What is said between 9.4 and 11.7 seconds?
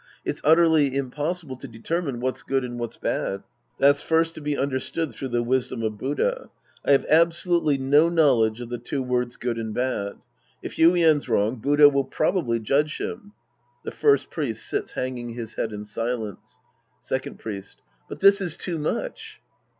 and" bad". If Yuien's wrong,